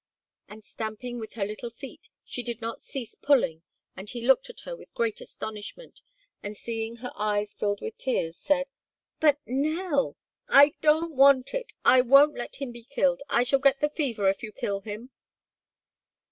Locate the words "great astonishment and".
4.95-6.57